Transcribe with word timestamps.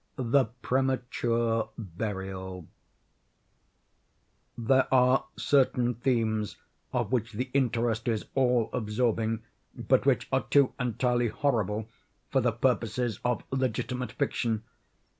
THE 0.15 0.45
PREMATURE 0.63 1.65
BURIAL 1.77 2.67
There 4.57 4.87
are 4.91 5.25
certain 5.35 5.93
themes 5.93 6.57
of 6.91 7.11
which 7.11 7.33
the 7.33 7.51
interest 7.53 8.07
is 8.07 8.25
all 8.33 8.71
absorbing, 8.73 9.43
but 9.75 10.07
which 10.07 10.27
are 10.31 10.45
too 10.49 10.73
entirely 10.79 11.27
horrible 11.27 11.87
for 12.31 12.41
the 12.41 12.51
purposes 12.51 13.19
of 13.23 13.43
legitimate 13.51 14.13
fiction. 14.13 14.63